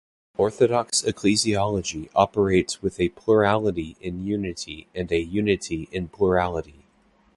Orthodox 0.35 1.03
ecclesiology 1.03 2.09
operates 2.15 2.81
with 2.81 2.99
a 2.99 3.09
plurality 3.09 3.97
in 4.01 4.25
unity 4.25 4.87
and 4.95 5.11
a 5.11 5.21
unity 5.21 5.89
in 5.91 6.07
plurality. 6.07 6.85